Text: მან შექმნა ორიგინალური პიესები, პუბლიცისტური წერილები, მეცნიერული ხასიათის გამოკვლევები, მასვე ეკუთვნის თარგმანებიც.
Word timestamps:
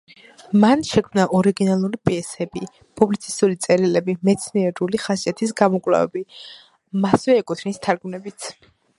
მან 0.61 0.79
შექმნა 0.91 1.23
ორიგინალური 1.39 1.99
პიესები, 2.09 2.63
პუბლიცისტური 3.01 3.57
წერილები, 3.65 4.15
მეცნიერული 4.29 5.01
ხასიათის 5.03 5.53
გამოკვლევები, 5.61 6.23
მასვე 7.05 7.37
ეკუთვნის 7.43 7.79
თარგმანებიც. 7.89 8.49